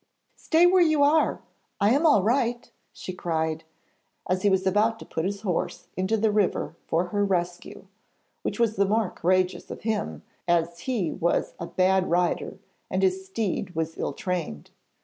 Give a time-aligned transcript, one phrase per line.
[0.35, 1.41] 'Stay where you are!
[1.79, 3.63] I am all right,' she cried,
[4.27, 7.85] as he was about to put his horse into the river for her rescue,
[8.41, 12.57] which was the more courageous of him, as he was a bad rider
[12.89, 14.71] and his steed was ill trained.